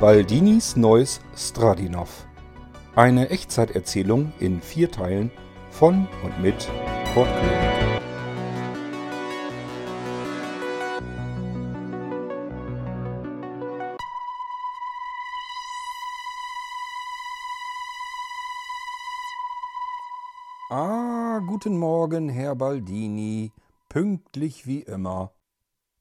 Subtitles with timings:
[0.00, 2.26] Baldinis neues Stradinov.
[2.96, 5.30] Eine Echtzeiterzählung in vier Teilen
[5.68, 6.70] von und mit
[7.12, 8.00] Kurt König.
[20.70, 23.52] Ah, guten Morgen, Herr Baldini.
[23.90, 25.34] Pünktlich wie immer.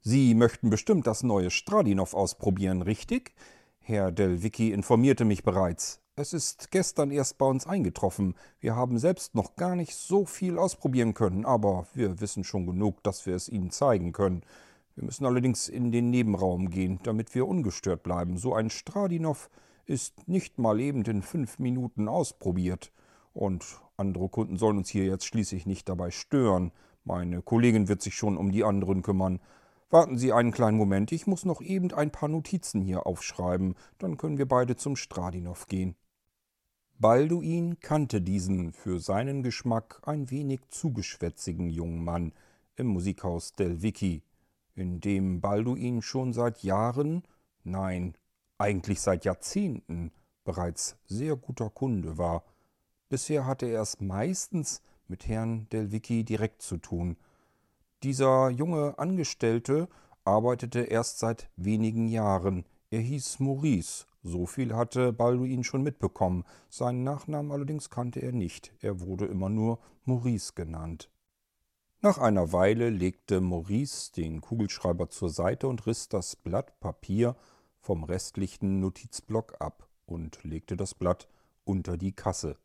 [0.00, 3.36] Sie möchten bestimmt das neue Stradinov ausprobieren, richtig?
[3.86, 6.00] Herr Delvicki informierte mich bereits.
[6.16, 8.34] Es ist gestern erst bei uns eingetroffen.
[8.58, 13.02] Wir haben selbst noch gar nicht so viel ausprobieren können, aber wir wissen schon genug,
[13.02, 14.40] dass wir es Ihnen zeigen können.
[14.94, 18.38] Wir müssen allerdings in den Nebenraum gehen, damit wir ungestört bleiben.
[18.38, 19.50] So ein Stradinov
[19.84, 22.90] ist nicht mal eben in fünf Minuten ausprobiert.
[23.34, 23.66] Und
[23.98, 26.72] andere Kunden sollen uns hier jetzt schließlich nicht dabei stören.
[27.04, 29.40] Meine Kollegin wird sich schon um die anderen kümmern.
[29.94, 34.16] Warten Sie einen kleinen Moment, ich muss noch eben ein paar Notizen hier aufschreiben, dann
[34.16, 35.94] können wir beide zum Stradinow gehen.
[36.98, 42.32] Balduin kannte diesen für seinen Geschmack ein wenig zugeschwätzigen jungen Mann
[42.74, 44.24] im Musikhaus Del Vicky,
[44.74, 47.22] in dem Balduin schon seit Jahren,
[47.62, 48.14] nein,
[48.58, 50.10] eigentlich seit Jahrzehnten
[50.42, 52.42] bereits sehr guter Kunde war.
[53.08, 57.16] Bisher hatte er es meistens mit Herrn Del Vicky direkt zu tun,
[58.04, 59.88] dieser junge Angestellte
[60.24, 62.66] arbeitete erst seit wenigen Jahren.
[62.90, 64.04] Er hieß Maurice.
[64.22, 66.44] So viel hatte Balduin schon mitbekommen.
[66.68, 68.72] Seinen Nachnamen allerdings kannte er nicht.
[68.80, 71.10] Er wurde immer nur Maurice genannt.
[72.00, 77.36] Nach einer Weile legte Maurice den Kugelschreiber zur Seite und riss das Blatt Papier
[77.80, 81.28] vom restlichen Notizblock ab und legte das Blatt
[81.64, 82.56] unter die Kasse.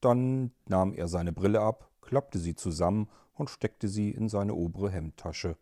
[0.00, 4.90] Dann nahm er seine Brille ab, klappte sie zusammen und steckte sie in seine obere
[4.90, 5.58] Hemdtasche.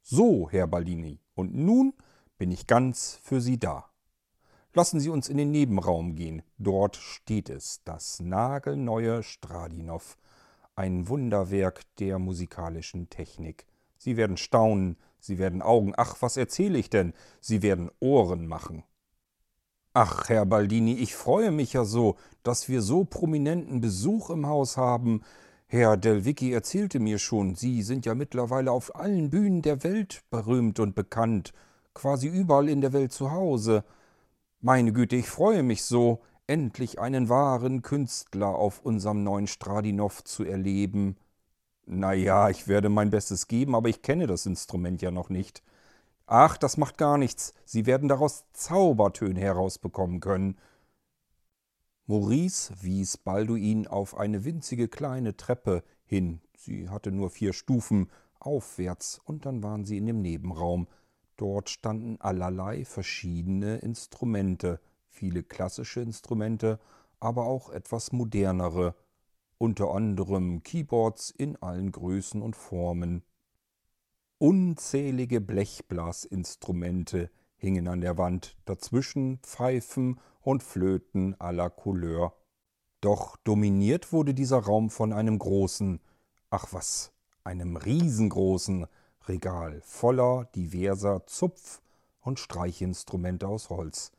[0.00, 1.92] So, Herr Baldini, und nun
[2.38, 3.90] bin ich ganz für Sie da.
[4.74, 6.42] Lassen Sie uns in den Nebenraum gehen.
[6.58, 10.16] Dort steht es, das nagelneue Stradinow,
[10.74, 13.66] ein Wunderwerk der musikalischen Technik.
[13.98, 17.12] Sie werden staunen, Sie werden Augen, ach, was erzähle ich denn?
[17.40, 18.82] Sie werden Ohren machen.
[19.94, 24.78] Ach, Herr Baldini, ich freue mich ja so, dass wir so prominenten Besuch im Haus
[24.78, 25.22] haben.
[25.66, 30.80] Herr Delvicki erzählte mir schon, Sie sind ja mittlerweile auf allen Bühnen der Welt berühmt
[30.80, 31.52] und bekannt,
[31.92, 33.84] quasi überall in der Welt zu Hause.
[34.62, 40.44] Meine Güte, ich freue mich so, endlich einen wahren Künstler auf unserem neuen Stradinow zu
[40.44, 41.16] erleben.
[41.84, 45.62] Na ja, ich werde mein Bestes geben, aber ich kenne das Instrument ja noch nicht.
[46.26, 47.54] Ach, das macht gar nichts.
[47.64, 50.58] Sie werden daraus Zaubertöne herausbekommen können.
[52.06, 56.40] Maurice wies Balduin auf eine winzige kleine Treppe hin.
[56.56, 60.88] Sie hatte nur vier Stufen aufwärts, und dann waren sie in dem Nebenraum.
[61.36, 66.78] Dort standen allerlei verschiedene Instrumente, viele klassische Instrumente,
[67.20, 68.94] aber auch etwas modernere,
[69.58, 73.22] unter anderem Keyboards in allen Größen und Formen.
[74.42, 82.34] Unzählige Blechblasinstrumente hingen an der Wand, dazwischen Pfeifen und Flöten aller Couleur.
[83.00, 86.00] Doch dominiert wurde dieser Raum von einem großen,
[86.50, 87.12] ach was,
[87.44, 88.88] einem riesengroßen
[89.28, 91.80] Regal voller diverser Zupf-
[92.20, 94.10] und Streichinstrumente aus Holz.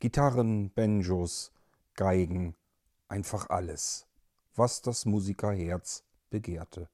[0.00, 1.52] Gitarren, Banjos,
[1.96, 2.54] Geigen,
[3.08, 4.06] einfach alles,
[4.54, 6.88] was das Musikerherz begehrte.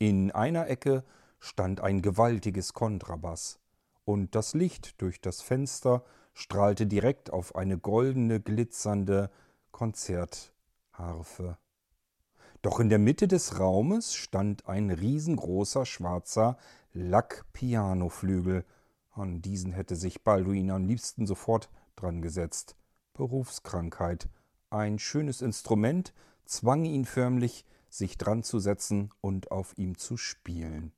[0.00, 1.04] In einer Ecke
[1.38, 3.58] stand ein gewaltiges Kontrabass,
[4.04, 6.04] und das Licht durch das Fenster
[6.34, 9.30] strahlte direkt auf eine goldene, glitzernde
[9.72, 11.58] Konzertharfe.
[12.62, 16.56] Doch in der Mitte des Raumes stand ein riesengroßer schwarzer
[16.92, 18.64] Lackpianoflügel.
[19.12, 22.76] An diesen hätte sich Balduin am liebsten sofort dran gesetzt.
[23.14, 24.28] Berufskrankheit.
[24.70, 26.12] Ein schönes Instrument
[26.44, 30.92] zwang ihn förmlich, sich dran zu setzen und auf ihm zu spielen.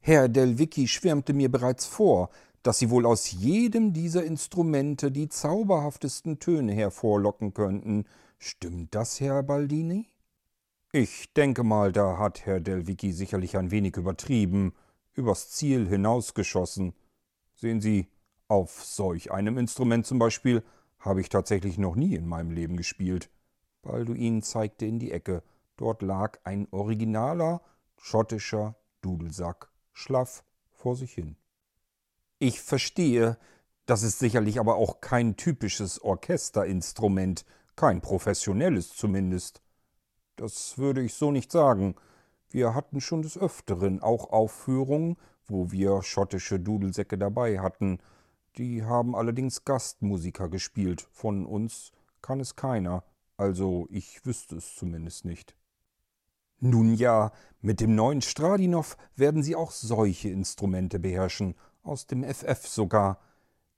[0.00, 2.30] Herr Delvicki schwärmte mir bereits vor,
[2.62, 8.04] dass sie wohl aus jedem dieser Instrumente die zauberhaftesten Töne hervorlocken könnten.
[8.38, 10.06] Stimmt das, Herr Baldini?
[10.92, 14.72] Ich denke mal, da hat Herr Delvicki sicherlich ein wenig übertrieben,
[15.14, 16.94] übers Ziel hinausgeschossen.
[17.54, 18.08] Sehen Sie,
[18.48, 20.62] auf solch einem Instrument zum Beispiel
[20.98, 23.30] habe ich tatsächlich noch nie in meinem Leben gespielt.
[23.82, 25.42] Balduin zeigte in die Ecke.
[25.76, 27.60] Dort lag ein originaler
[27.98, 31.36] schottischer Dudelsack, schlaff vor sich hin.
[32.38, 33.36] Ich verstehe,
[33.86, 39.60] das ist sicherlich aber auch kein typisches Orchesterinstrument, kein professionelles zumindest.
[40.36, 41.96] Das würde ich so nicht sagen.
[42.48, 45.16] Wir hatten schon des Öfteren auch Aufführungen,
[45.46, 47.98] wo wir schottische Dudelsäcke dabei hatten.
[48.56, 51.08] Die haben allerdings Gastmusiker gespielt.
[51.10, 51.90] Von uns
[52.22, 53.02] kann es keiner.
[53.36, 55.57] Also ich wüsste es zumindest nicht.
[56.60, 62.66] Nun ja, mit dem neuen Stradinow werden Sie auch solche Instrumente beherrschen, aus dem FF
[62.66, 63.20] sogar.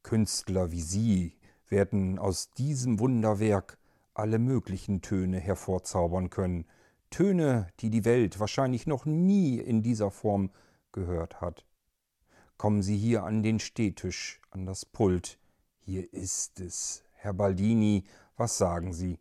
[0.03, 1.37] Künstler wie Sie
[1.69, 3.79] werden aus diesem Wunderwerk
[4.15, 6.65] alle möglichen Töne hervorzaubern können,
[7.11, 10.50] Töne, die die Welt wahrscheinlich noch nie in dieser Form
[10.93, 11.67] gehört hat.
[12.56, 15.38] Kommen Sie hier an den Stehtisch, an das Pult.
[15.81, 17.03] Hier ist es.
[17.12, 18.05] Herr Baldini,
[18.37, 19.19] was sagen Sie?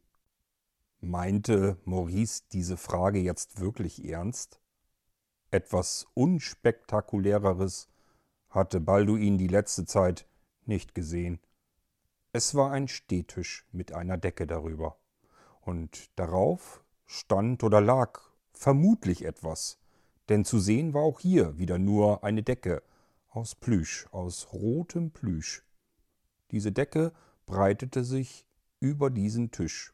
[1.01, 4.59] Meinte Maurice diese Frage jetzt wirklich ernst?
[5.49, 7.87] Etwas Unspektakuläreres
[8.49, 10.27] hatte Balduin die letzte Zeit
[10.65, 11.39] nicht gesehen.
[12.33, 14.97] Es war ein Stehtisch mit einer Decke darüber.
[15.61, 18.19] Und darauf stand oder lag
[18.51, 19.79] vermutlich etwas,
[20.27, 22.83] denn zu sehen war auch hier wieder nur eine Decke
[23.29, 25.63] aus Plüsch, aus rotem Plüsch.
[26.51, 27.13] Diese Decke
[27.45, 28.45] breitete sich
[28.81, 29.93] über diesen Tisch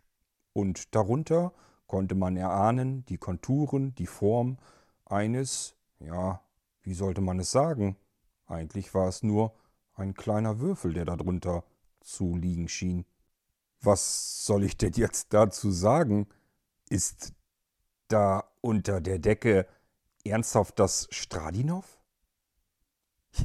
[0.55, 1.53] und darunter
[1.85, 4.57] konnte man erahnen die Konturen, die Form
[5.03, 6.41] eines, ja,
[6.81, 7.97] wie sollte man es sagen?
[8.47, 9.53] Eigentlich war es nur
[9.95, 11.65] ein kleiner Würfel, der darunter
[11.99, 13.05] zu liegen schien.
[13.81, 16.27] Was soll ich denn jetzt dazu sagen?
[16.89, 17.33] Ist
[18.07, 19.67] da unter der Decke
[20.23, 21.85] ernsthaft das Stradinow?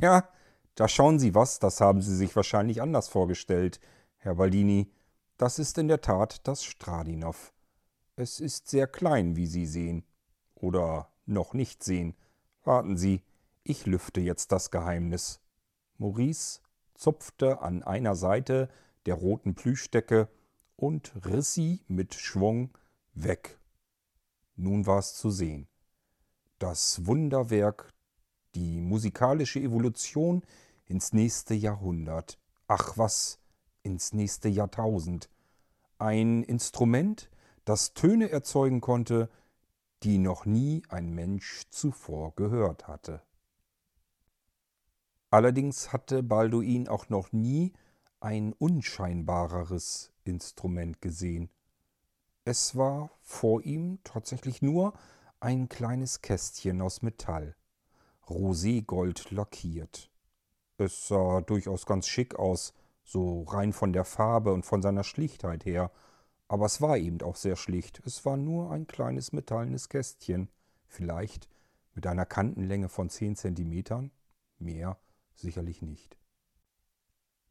[0.01, 0.29] Ja,
[0.77, 3.81] da schauen Sie was, das haben Sie sich wahrscheinlich anders vorgestellt,
[4.19, 4.93] Herr Baldini.
[5.41, 7.55] Das ist in der Tat das Stradinow.
[8.15, 10.05] Es ist sehr klein, wie Sie sehen.
[10.55, 12.15] Oder noch nicht sehen.
[12.63, 13.23] Warten Sie,
[13.65, 15.41] ich lüfte jetzt das Geheimnis.
[15.97, 16.61] Maurice
[16.93, 18.69] zupfte an einer Seite
[19.07, 20.29] der roten Plüschdecke
[20.77, 22.77] und riss sie mit Schwung
[23.15, 23.59] weg.
[24.57, 25.69] Nun war es zu sehen.
[26.59, 27.95] Das Wunderwerk,
[28.55, 30.43] die musikalische Evolution
[30.85, 32.39] ins nächste Jahrhundert.
[32.67, 33.40] Ach was,
[33.83, 35.29] ins nächste Jahrtausend.
[35.99, 37.31] Ein Instrument,
[37.65, 39.29] das Töne erzeugen konnte,
[40.03, 43.23] die noch nie ein Mensch zuvor gehört hatte.
[45.31, 47.73] Allerdings hatte Balduin auch noch nie
[48.19, 51.51] ein unscheinbareres Instrument gesehen.
[52.45, 54.95] Es war vor ihm tatsächlich nur
[55.39, 57.55] ein kleines Kästchen aus Metall,
[58.29, 60.11] roségold lackiert.
[60.79, 62.75] Es sah durchaus ganz schick aus,
[63.11, 65.91] so rein von der Farbe und von seiner Schlichtheit her.
[66.47, 68.01] Aber es war eben auch sehr schlicht.
[68.07, 70.49] Es war nur ein kleines metallenes Kästchen,
[70.87, 71.49] vielleicht
[71.95, 74.13] mit einer Kantenlänge von zehn Zentimetern.
[74.59, 74.97] Mehr
[75.35, 76.17] sicherlich nicht.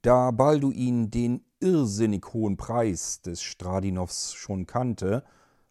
[0.02, 5.26] Da Balduin den irrsinnig hohen Preis des Stradinows schon kannte,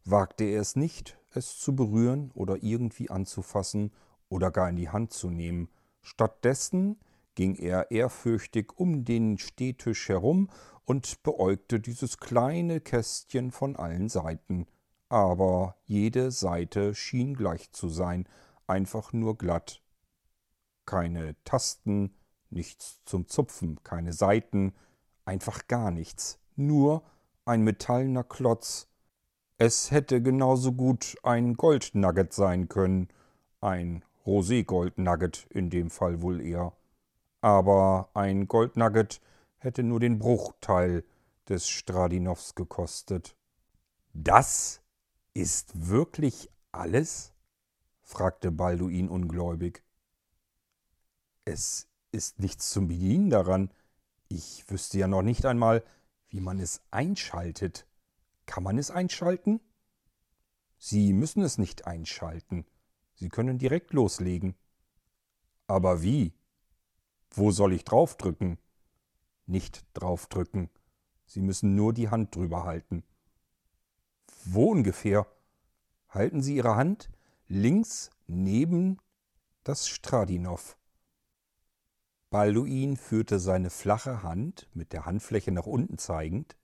[0.05, 3.93] wagte er es nicht, es zu berühren oder irgendwie anzufassen
[4.29, 5.71] oder gar in die Hand zu nehmen.
[6.03, 6.99] Stattdessen
[7.39, 10.51] ging er ehrfürchtig um den Stehtisch herum
[10.87, 14.67] und beäugte dieses kleine Kästchen von allen Seiten.
[15.09, 18.29] Aber jede Seite schien gleich zu sein,
[18.67, 19.81] einfach nur glatt.
[20.85, 22.13] Keine Tasten,
[22.51, 24.73] nichts zum Zupfen, keine Saiten,
[25.25, 27.05] einfach gar nichts, nur
[27.45, 28.89] ein metallener Klotz.
[29.59, 33.07] Es hätte genauso gut ein Goldnugget sein können,
[33.61, 36.73] ein Roségoldnugget in dem Fall wohl eher
[37.41, 39.21] aber ein Goldnugget
[39.59, 41.05] hätte nur den Bruchteil
[41.49, 43.37] des Stradinows gekostet.
[44.13, 44.83] Das
[45.35, 47.33] ist wirklich alles?
[48.03, 49.83] fragte Balduin ungläubig.
[51.45, 53.71] Es ist nichts zum Bedienen daran.
[54.29, 55.85] Ich wüsste ja noch nicht einmal,
[56.29, 57.87] wie man es einschaltet.
[58.47, 59.61] Kann man es einschalten?
[60.79, 62.65] Sie müssen es nicht einschalten.
[63.15, 64.55] Sie können direkt loslegen.
[65.67, 66.38] Aber wie?
[67.31, 68.59] Wo soll ich draufdrücken?
[69.47, 70.71] Nicht draufdrücken.
[71.27, 73.05] Sie müssen nur die Hand drüber halten.
[74.45, 75.27] Wo ungefähr?
[76.09, 77.11] Halten Sie Ihre Hand
[77.47, 78.99] links neben
[79.65, 80.77] das Stradinow.
[82.31, 86.57] Balduin führte seine flache Hand, mit der Handfläche nach unten zeigend,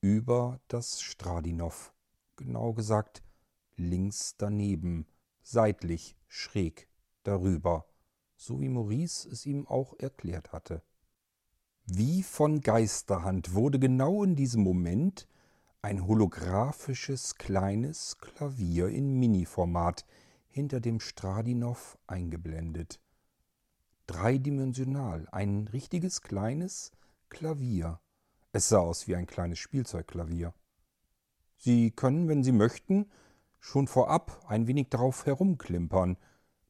[0.00, 1.92] über das Stradinow.
[2.36, 3.22] Genau gesagt,
[3.76, 5.06] links daneben,
[5.42, 6.88] seitlich, schräg
[7.24, 7.86] darüber
[8.36, 10.82] so wie Maurice es ihm auch erklärt hatte.
[11.86, 15.28] Wie von Geisterhand wurde genau in diesem Moment
[15.82, 20.04] ein holographisches kleines Klavier in Mini-Format
[20.48, 23.00] hinter dem Stradinow eingeblendet.
[24.06, 26.92] Dreidimensional, ein richtiges kleines
[27.28, 28.00] Klavier.
[28.52, 30.54] Es sah aus wie ein kleines Spielzeugklavier.
[31.56, 33.10] Sie können, wenn Sie möchten,
[33.60, 36.16] schon vorab ein wenig darauf herumklimpern,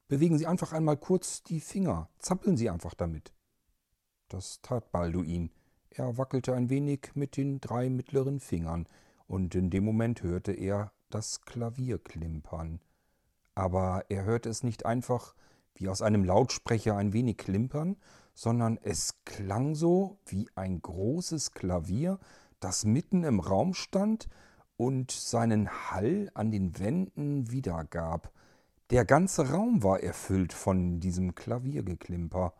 [0.07, 3.33] Bewegen Sie einfach einmal kurz die Finger, zappeln Sie einfach damit.
[4.29, 5.51] Das tat Balduin.
[5.89, 8.87] Er wackelte ein wenig mit den drei mittleren Fingern,
[9.27, 12.79] und in dem Moment hörte er das Klavier klimpern.
[13.55, 15.33] Aber er hörte es nicht einfach
[15.75, 17.97] wie aus einem Lautsprecher ein wenig klimpern,
[18.33, 22.19] sondern es klang so wie ein großes Klavier,
[22.59, 24.29] das mitten im Raum stand
[24.77, 28.31] und seinen Hall an den Wänden wiedergab.
[28.89, 32.53] Der ganze Raum war erfüllt von diesem Klaviergeklimper.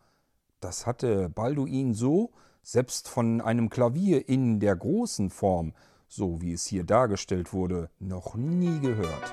[0.60, 2.32] Das hatte Balduin so,
[2.62, 5.72] selbst von einem Klavier in der großen Form,
[6.06, 9.32] so wie es hier dargestellt wurde, noch nie gehört.